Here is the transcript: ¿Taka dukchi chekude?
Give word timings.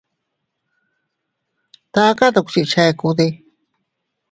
¿Taka 1.93 2.25
dukchi 2.35 2.61
chekude? 2.71 3.27